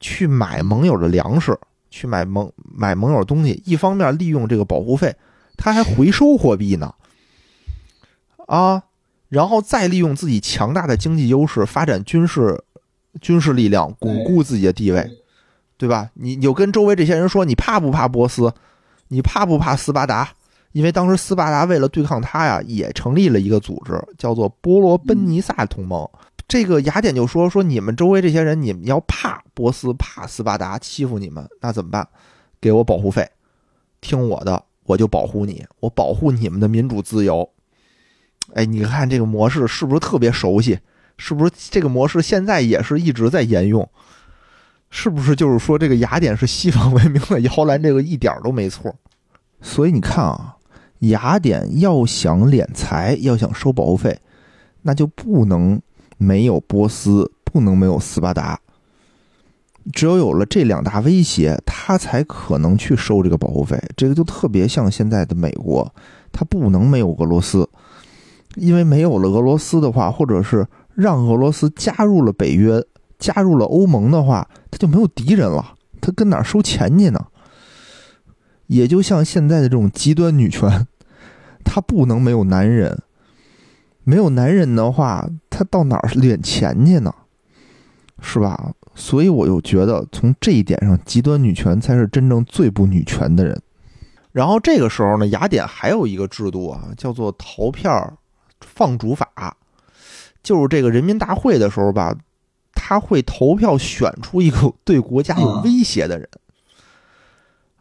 [0.00, 5.16] 去买盟友的粮食，去买盟买盟友东西；一方面利用这个保护费，
[5.56, 6.94] 它还回收货币呢。
[8.46, 8.82] 啊，
[9.30, 12.62] 然后再利用自己强大的经济优势，发展军事
[13.18, 15.10] 军事力量，巩固自己的地位。
[15.80, 16.10] 对吧？
[16.12, 18.52] 你有跟周围这些人说，你怕不怕波斯？
[19.08, 20.28] 你怕不怕斯巴达？
[20.72, 26.06] 因为当时斯巴达为了对抗他呀，也成立了一个组织，叫做波罗奔尼撒同盟。
[26.46, 32.06] 这个雅典就说说你们周围这些人，你们要怕波斯，怕斯巴达欺负你们，那怎么办？
[32.60, 33.26] 给我保护费，
[34.02, 37.48] 听我的，我就保护你，我保护你们的民主自由。
[38.52, 40.78] 哎，你看这个模式是不是特别熟悉？
[41.16, 43.88] 是不是这个模式现在也是一直在沿用？
[44.90, 47.80] 是不是就是说这个雅典是西方文明的摇篮？
[47.80, 48.94] 这个一点都没错。
[49.62, 50.56] 所以你看啊，
[51.00, 54.18] 雅典要想敛财，要想收保护费，
[54.82, 55.80] 那就不能
[56.18, 58.58] 没有波斯，不能没有斯巴达。
[59.92, 63.80] 只有有了这两大威胁，他才可能去收这个保护费。
[63.96, 65.94] 这个就特别像现在的美国，
[66.32, 67.68] 他不能没有俄罗斯，
[68.56, 72.84] 因为没有了俄罗斯的话，或者是让俄罗斯加入了北约。
[73.20, 77.26] 加入了欧盟的话，他就没有敌人了，他跟哪收钱去呢？
[78.66, 80.86] 也就像现在的这种极端女权，
[81.64, 83.02] 他不能没有男人，
[84.04, 87.14] 没有男人的话，他到哪儿敛钱去呢？
[88.22, 88.72] 是吧？
[88.94, 93.60] 所以我又觉得，从这一点上，极端女权才是真正最不女权的人。
[94.32, 98.18] 然后这个时候呢，雅典还有一个制度啊，叫做投票
[98.60, 99.56] 放逐法，
[100.42, 102.14] 就是这个人民大会的时候吧。
[102.90, 106.28] 他会投票选出一个 对国家有威胁的人，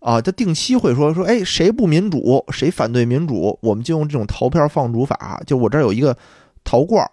[0.01, 5.41] 啊，他定期会说说，哎，谁不民主，谁反对民主，我们就用这种投票放逐法。
[5.47, 6.15] 就我这儿有一个
[6.63, 7.09] 陶罐儿，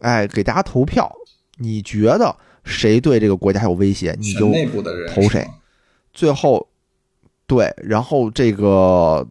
[0.00, 1.12] 哎，给大家投票，
[1.58, 4.50] 你觉得谁对这个国家有威胁，你就
[5.12, 5.46] 投谁。
[6.14, 6.66] 最后，
[7.46, 9.28] 对，然后这个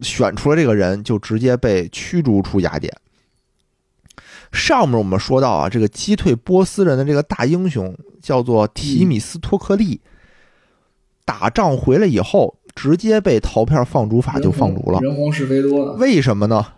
[0.00, 2.92] 选出来这个人就直接被驱逐出雅典。
[4.52, 10.00] 上面我们说到啊，这个击退波斯人的这个大英雄叫做提米斯托克利，
[11.24, 15.00] 打仗回来以后，直接被陶片放逐法就放逐了。
[15.00, 16.66] 人红是非多，为什么呢？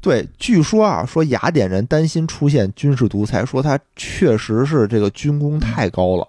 [0.00, 6.26] 对，据说啊，说雅典人担心出现军事独裁，说他确实是这个军功太高了，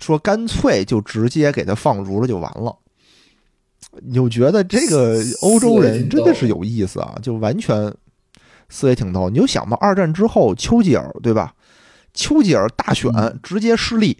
[0.00, 2.76] 说干脆就直接给他放逐了就完了。
[4.02, 7.92] 你就觉得这个欧洲人真的是有意思啊，就完全
[8.68, 9.28] 思维挺逗。
[9.30, 11.54] 你就想吧，二战之后丘吉尔对吧？
[12.12, 13.10] 丘吉尔大选
[13.42, 14.16] 直接失利，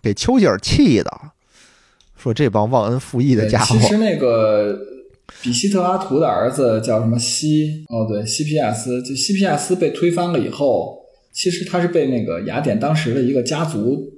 [0.00, 1.10] 给丘吉尔气的，
[2.16, 3.76] 说这帮忘恩负义的家伙。
[3.76, 4.78] 其实那个
[5.42, 7.84] 比希特拉图的儿子叫什么西？
[7.88, 9.02] 哦，对，西皮亚斯。
[9.02, 11.00] 就西皮亚斯被推翻了以后，
[11.32, 14.12] 其实他是被那个雅典当时的一个家族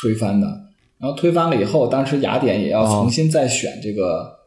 [0.00, 0.67] 推翻的。
[1.00, 4.38] 然后推翻了以后，当时雅典也要重新再选这个，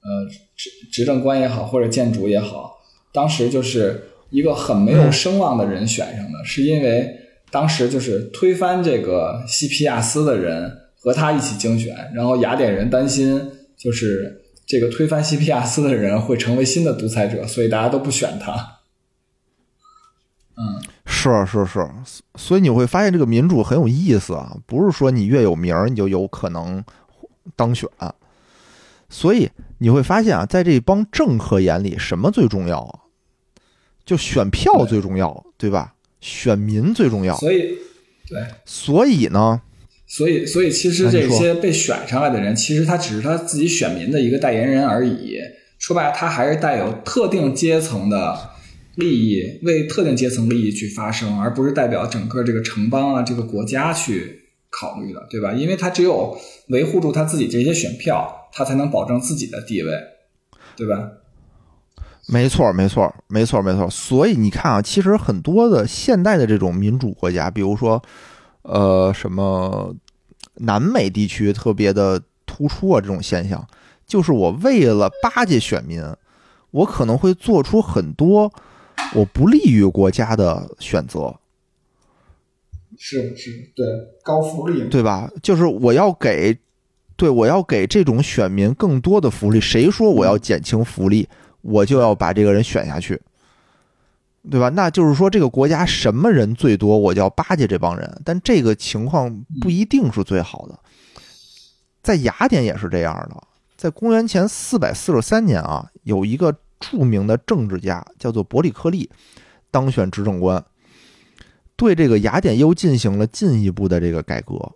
[0.00, 2.78] 呃，执执政官也好，或者建筑也好，
[3.12, 7.14] 当时就是一个很没有声望的人选上的，是因为
[7.50, 18.77] 当时就是推翻这个西皮亚斯的人和他一起竞选，然后雅典人担心就是这个推翻西皮亚斯的人会成为新的独裁者，所以大家都不选他。
[21.18, 21.46] 嗯。
[21.46, 21.88] 是是是，
[22.36, 26.84] 所以你会发现这个民主很有意思啊，不是说你越有名儿你就有可能
[27.56, 27.88] 当选，
[29.08, 33.00] 所以你会发现啊，在这帮政客眼里，什么最重要啊？
[34.06, 35.94] 就选票最重要，对吧？
[36.20, 37.36] 选民最重要。
[37.36, 37.76] 所以，
[38.28, 39.60] 对，所以呢？
[40.06, 45.36] 所以，所以其实这些被选上来的人，其实他只是他自己选民的一个代言人而已。
[45.78, 48.50] 说白了，他还是带有特定阶层的。
[48.98, 55.52] 利益为特定阶层利益去发声，而不是代表整个这个城邦啊这个国家去考虑的，对吧？
[55.52, 56.36] 因为他只有
[56.70, 59.92] 维护住他自己这些选票，他才能保证自己的地位，
[60.74, 61.12] 对吧？
[62.26, 63.88] 没错，没错，没错，没错。
[63.88, 68.02] 所以你看啊，其实很多的现代的这种民主国家，比如说，
[68.62, 69.94] 呃，什么
[70.54, 73.64] 南美地区特别的突出啊，这种现象，
[74.08, 76.02] 就是我为了巴结选民，
[76.72, 78.52] 我可能会做出很多。
[79.14, 81.34] 我不利于国家的选择，
[82.96, 83.86] 是是，对
[84.22, 85.30] 高福利，对吧？
[85.42, 86.58] 就是我要给，
[87.16, 89.60] 对我要给这种选民更多的福利。
[89.60, 91.28] 谁说我要减轻福利，
[91.62, 93.20] 我就要把这个人选下去，
[94.50, 94.68] 对吧？
[94.68, 98.20] 那就是说，这个国家什么人最多，我就要巴结这帮人。
[98.24, 100.78] 但这个情况不一定是最好的，
[102.02, 103.42] 在雅典也是这样的。
[103.76, 106.54] 在公元前四百四十三年啊，有一个。
[106.80, 109.10] 著名的政治家叫做伯里克利，
[109.70, 110.64] 当选执政官，
[111.76, 114.72] 对这个雅典又进行了进一步的这个改革。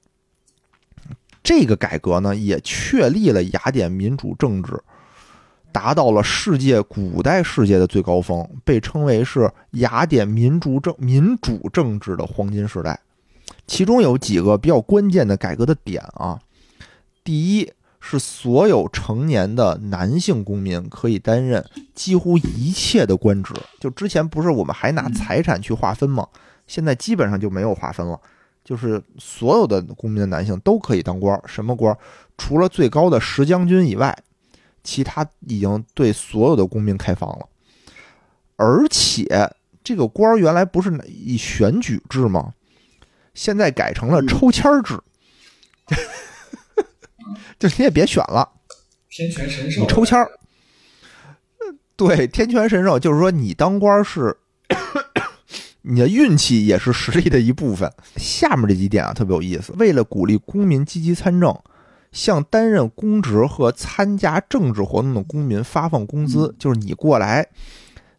[1.42, 4.80] 这个改革呢，也确立了雅典民主政治
[5.72, 13.00] 达到了世界古代世界的最高峰，被称为是雅典民主政民主政治的黄金时代。
[13.66, 16.38] 其中有几个比较关键的改革的点啊，
[17.24, 17.72] 第一。
[18.04, 23.54] 是所有成年的男性公民可以担任几乎一切的官职。
[23.78, 26.26] 就之前不是我们还拿财产去划分吗？
[26.66, 28.20] 现在基本上就没有划分了，
[28.64, 31.40] 就是所有的公民的男性都可以当官。
[31.46, 31.96] 什么官？
[32.36, 34.16] 除了最高的十将军以外，
[34.82, 37.46] 其他已经对所有的公民开放了。
[38.56, 39.48] 而且
[39.84, 42.52] 这个官原来不是以选举制吗？
[43.34, 44.98] 现在改成了抽签制，
[47.58, 48.48] 就你也别选了，
[49.10, 50.30] 天权神授，你抽签儿。
[51.96, 54.36] 对，天权神授就是说你当官是
[55.82, 57.92] 你的运气也是实力的一部分。
[58.16, 61.56] 下面这几点啊特别有意思，为了鼓励公民积极参政。
[62.12, 67.48] 向担任公职和参加政治活动的公民发放工资，就是你过来，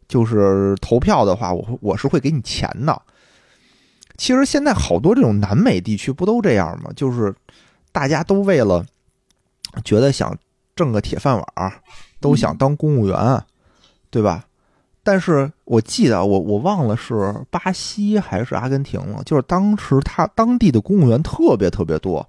[0.08, 3.00] 就是投票的话，我我是会给你钱的。
[4.18, 6.90] 其实现在好多这种南美地区不都这样吗？
[6.96, 7.32] 就是
[7.94, 8.86] 大家都为了
[9.86, 10.38] 觉得想
[10.76, 11.74] 挣个铁饭碗，
[12.20, 13.42] 都想当公务员，
[14.10, 14.44] 对吧？
[15.02, 22.28] 但是我记得我我忘了是巴西还是阿根廷了，就是当时他当地的公务员特别特别多。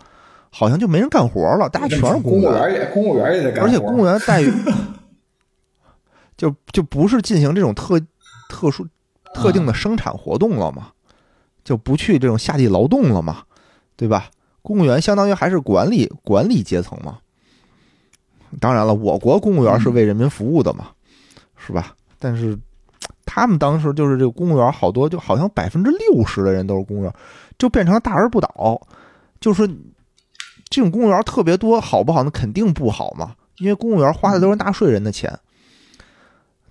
[0.57, 3.66] 好像就没人干活了，大家全是公务员，也公务员也得干活。
[3.66, 4.53] 而且公务员待遇，
[6.38, 8.00] 就就不是进行这种特
[8.48, 8.87] 特殊
[9.35, 10.92] 特定的生产活动了嘛，
[11.64, 13.42] 就不去这种下地劳动了嘛，
[13.96, 14.31] 对吧？
[14.64, 17.18] 公务员相当于还是管理管理阶层嘛。
[18.59, 20.88] 当然了，我国公务员是为人民服务的嘛，
[21.57, 21.94] 是吧？
[22.18, 22.59] 但是
[23.24, 27.12] 他们当时就是这个公务员，好多就好像百分之六十的人都是公务员，
[27.59, 28.81] 就变成了大而不倒，
[29.38, 29.68] 就是。
[30.70, 32.24] 这种公务员特别多，好不好？
[32.24, 35.33] 那肯定不好嘛，因为公务员花的都是纳税人的钱，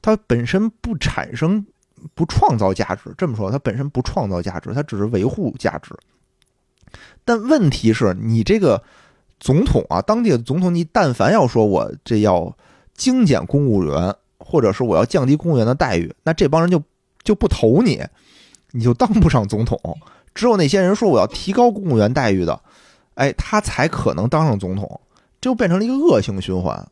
[0.01, 1.65] 他本身不产生、
[2.13, 3.13] 不创造价值。
[3.17, 5.95] 这么说，他本身不创造价值，他只是维护价值。
[7.25, 8.81] 但问题是你这个
[9.39, 12.55] 总统啊，当地的总统，你但凡要说我这要
[12.95, 16.81] 精简公务员，或者是我要降低公务员的待遇，那这帮人就
[17.23, 18.03] 就不投你，
[18.71, 19.79] 你就当不上总统。
[20.33, 22.59] 只有那些人说我要提高公务员待遇的。
[23.15, 24.99] 哎，他才可能当上总统，
[25.39, 26.83] 就变成了一个恶性循环，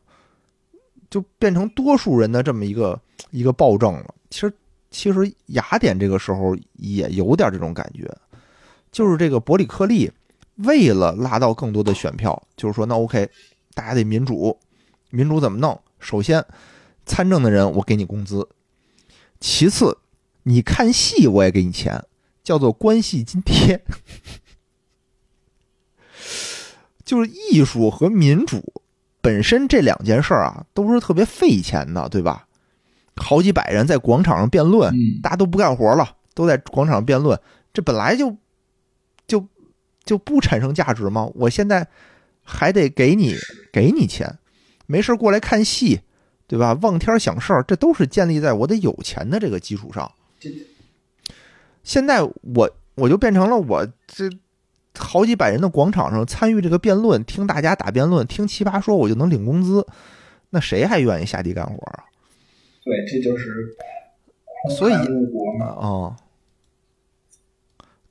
[1.10, 4.06] 就变成多数人的这么一个一个暴政了。
[4.30, 4.54] 其实，
[4.92, 8.08] 其实雅典这个时候也有点这种感觉，
[8.92, 10.12] 就是这个伯里克利
[10.64, 13.30] 为了拉到更多的选票，就是说，那 OK，
[13.74, 14.60] 大家得民主，
[15.10, 15.80] 民主怎么弄？
[16.00, 16.44] 首先，
[17.06, 18.48] 参政的人我给你工资，
[19.40, 19.98] 其次，
[20.44, 22.04] 你看戏我也给你钱，
[22.44, 23.84] 叫做关系津贴。
[27.04, 28.74] 就是艺术和民主
[29.22, 32.48] 本身这两件事儿啊，都是特别费钱的，对吧？
[33.18, 37.38] 好几百人在广场上辩论，大家都不干活了，都在广场上辩论，
[37.74, 38.38] 这本来就就
[40.04, 41.30] 就不产生价值吗？
[41.36, 41.88] 我现在
[42.44, 43.36] 还得给你
[43.72, 44.38] 给你钱，
[44.88, 46.02] 没事过来看戏，
[46.48, 46.74] 对吧？
[46.82, 50.12] 望天想事儿，这都是建立在我得有钱的这个基础上。
[51.84, 54.30] 现在我我就变成了我这。
[55.00, 59.88] 好几百人的广场上参与这个辩论，听大家打辩论，听奇葩说，我就能领工资，
[60.50, 62.04] 那谁还愿意下地干活啊？
[62.84, 63.74] 对，这就是
[64.78, 64.94] 所以
[65.62, 66.14] 啊，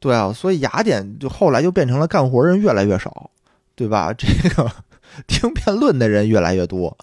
[0.01, 3.31] 对啊，所以雅典就后来就变成了干活人越来越少，
[3.77, 4.13] 对吧？
[4.13, 4.69] 这个
[5.29, 6.97] 听辩论的人越来越多，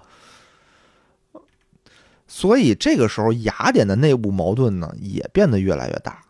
[2.28, 6.22] 所以这个时候雅典的内部矛盾呢也变得越来越大。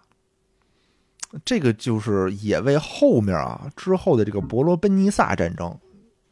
[1.45, 5.77] 这个就是也为后面啊之后的这个伯罗奔尼撒战争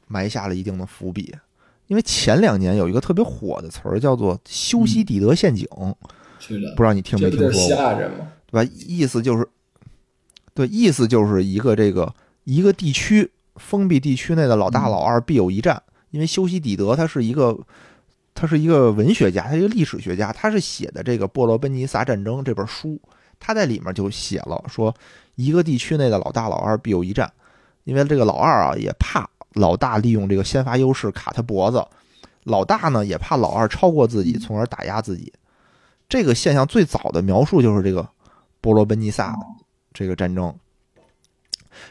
[0.08, 1.34] 埋下了一定的伏笔，
[1.88, 5.68] 因为前两年有一个特别火的词儿叫做“修昔底德陷阱”，
[6.76, 7.68] 不知道你听没听说过？
[8.48, 8.72] 对吧？
[8.88, 9.48] 意思就是，
[10.56, 12.12] 对，意思就是一个这个
[12.46, 17.56] 一个地区封闭地区内的老大老二必有一战，因为修昔底德他是一个
[18.34, 23.00] 他是一个文学家，他一个历史学家，他是写的这个《波罗奔尼撒战争》这本书。
[23.38, 24.96] 他在里面就写了说，
[25.36, 27.30] 一个地区内的老大老二必有一战，
[27.84, 31.86] 因为这个老二啊也怕老大利用这个先发优势卡他脖子，
[32.46, 35.34] 老大呢也怕老二超过自己，从而打压自己。
[36.08, 38.08] 这个现象最早的描述就是这个
[38.62, 39.36] 波罗奔尼撒
[39.96, 40.54] 这个战争。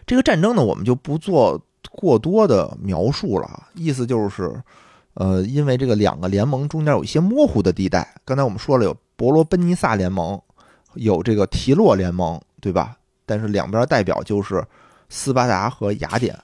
[0.07, 4.63] 这个战争呢，我们就不做过多的描述了，意思就是，
[5.15, 8.15] 呃，因为这个两个联盟中间有一些模糊的地带。
[8.25, 10.41] 刚才我们说了，有伯罗奔尼撒联盟。
[10.97, 12.97] 有这个提洛联盟，对吧？
[13.27, 14.65] 但是两边代表就是
[15.09, 16.39] 斯巴达和雅典，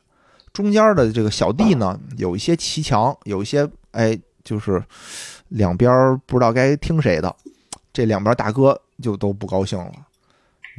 [0.52, 4.82] 中间的这个小弟呢，有一些骑墙，有一些哎，就是
[5.50, 7.32] 两边不知道该听谁的，
[7.92, 9.92] 这两边大哥就都不高兴了，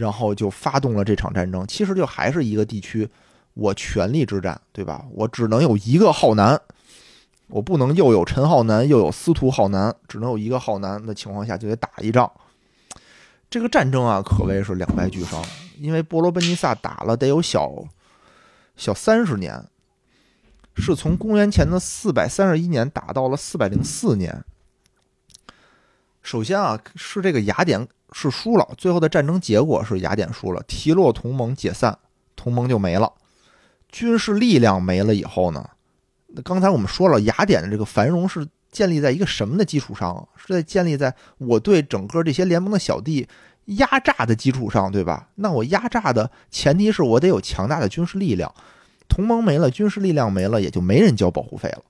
[0.02, 1.64] 然后就发动了这场战争。
[1.68, 3.08] 其实就还是一个地区，
[3.54, 5.06] 我权力之战，对吧？
[5.12, 6.60] 我只能有一个浩南，
[7.48, 12.30] 我不能又有陈浩南又有司徒浩南，只能有一个浩南的情况下就得打一仗。
[13.48, 15.40] 这个战争啊，可谓是两败俱伤，
[15.78, 17.72] 因为波罗奔尼撒打了得有小
[18.76, 19.64] 小三十年，
[20.76, 24.44] 是从公元前的四百三十一年打到了四百零四年。
[26.24, 31.98] 首先啊，是这个雅典是输了，最后的战争结果是雅典输了，提洛同盟解散，
[32.36, 33.12] 同盟就没了。
[33.90, 35.70] 军事力量没了以后呢？
[36.28, 40.28] 那刚才我们说了，雅典的这个繁荣是建立在一个什么的基础上？
[40.38, 43.28] 是在建立在我对整个这些联盟的小弟
[43.66, 45.28] 压榨的基础上，对吧？
[45.36, 48.54] 那我压榨的前提是我得有强大的军事力量。
[49.10, 51.82] 同盟没了，军事力量没了，也就没人交保护费了。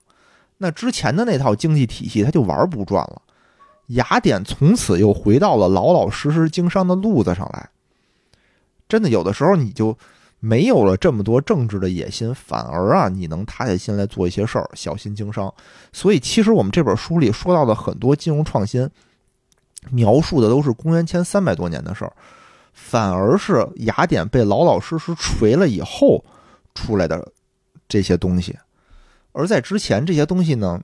[0.58, 3.22] 那之前的那套经济体系，他就玩不转了。
[3.94, 7.68] 雅典从此又回到了老老实实经商的路子上来。
[8.88, 9.96] 真的，有的时候你就。
[10.44, 15.54] 没有了这么多政治的野心，反而啊，你能踏下心来做一些事儿，小心经商。
[15.92, 18.90] 所以，其实我们这本书里说到的很多金融创新，
[19.92, 22.12] 描述的都是公元前三百多年的事儿，
[22.72, 26.24] 反而是雅典被老老实实锤了以后
[26.74, 27.24] 出来的
[27.86, 28.58] 这些东西。
[29.30, 30.82] 而在之前，这些东西呢，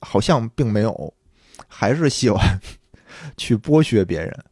[0.00, 1.14] 好像并没有，
[1.66, 2.60] 还是喜欢
[3.36, 4.44] 去剥削别人。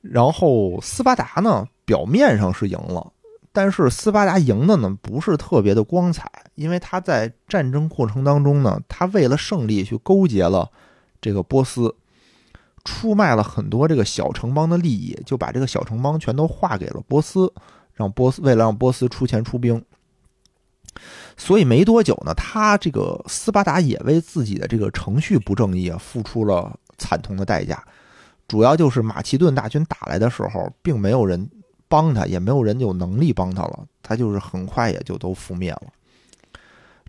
[0.00, 1.66] 然后，斯巴达呢？
[1.84, 3.12] 表面上是赢了，
[3.50, 10.70] 但是斯巴达赢的呢不是特别的光彩，因为他在战争过程当中呢，他为了胜利去勾结了
[11.18, 11.96] 这个波斯，
[12.84, 17.50] 出卖了很多这个小城邦的利益，就把这个小城邦全都划给了波斯，
[17.94, 19.82] 让波斯为了让波斯出钱出兵，
[21.38, 27.82] 所以没多久呢，他这个斯巴达也为自己的这个程序不正义啊付出了惨痛的代价，
[28.46, 31.48] 主要就是马其顿大军打来的时候，并没有人。
[31.90, 35.84] 帮他也没有人有能力帮他了，他就是很快也就都覆灭了。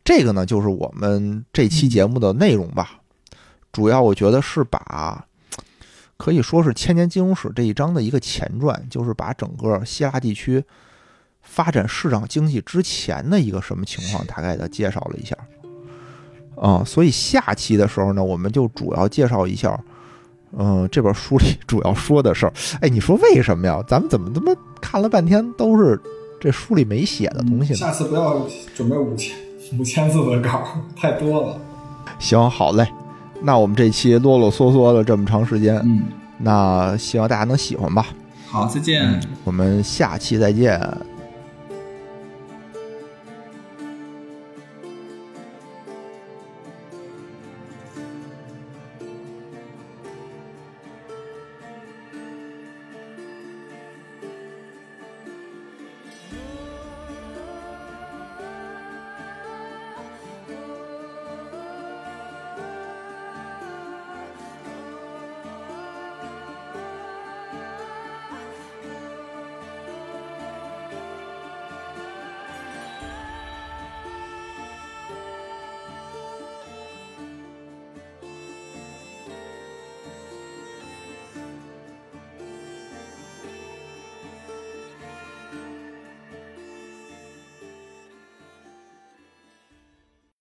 [0.06, 3.02] 这个呢，就是我们这期节目的内容吧。
[3.74, 5.26] 主要我觉得是把
[6.16, 10.64] 可以说是《千年金融史》这一章的一个前传，就是把整个希腊地区
[11.60, 15.36] 发展市场经济之前的一个什么情况，大概的介绍了一下。
[16.56, 19.78] 啊，所以下期的时候呢，我们就主要介绍一下。
[20.58, 23.84] 嗯，这本书里主要说的事儿，哎，你说为什么呀？
[23.86, 26.00] 咱们怎么他妈看了半天都是
[26.40, 27.76] 这书里没写的东西呢？
[27.76, 29.36] 下次不要准备五千
[29.78, 30.64] 五千字的稿，
[30.96, 31.60] 太多了。
[32.20, 32.88] 行，好嘞，
[33.42, 36.06] 那我们这期啰啰嗦嗦了这么长时间，嗯，
[36.38, 38.06] 那希望大家能喜欢吧。
[38.48, 40.80] 好，再见，我们下期再见。